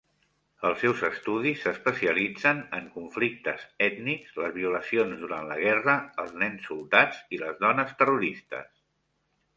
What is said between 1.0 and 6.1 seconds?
estudis s'especialitzen en conflictes ètnics, les violacions durant la guerra,